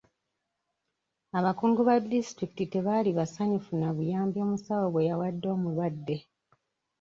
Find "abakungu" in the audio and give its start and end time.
1.37-1.81